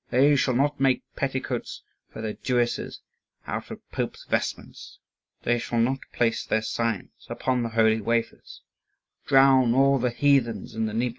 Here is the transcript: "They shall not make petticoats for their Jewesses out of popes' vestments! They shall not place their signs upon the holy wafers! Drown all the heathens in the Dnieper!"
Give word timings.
"They 0.09 0.35
shall 0.35 0.55
not 0.55 0.79
make 0.79 1.03
petticoats 1.15 1.83
for 2.11 2.23
their 2.23 2.33
Jewesses 2.33 3.01
out 3.45 3.69
of 3.69 3.87
popes' 3.91 4.25
vestments! 4.27 4.97
They 5.43 5.59
shall 5.59 5.77
not 5.77 5.99
place 6.11 6.43
their 6.43 6.63
signs 6.63 7.27
upon 7.29 7.61
the 7.61 7.69
holy 7.69 8.01
wafers! 8.01 8.63
Drown 9.27 9.75
all 9.75 9.99
the 9.99 10.09
heathens 10.09 10.73
in 10.73 10.87
the 10.87 10.93
Dnieper!" 10.93 11.09